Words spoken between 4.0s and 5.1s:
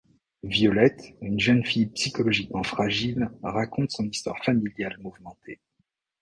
histoire familiale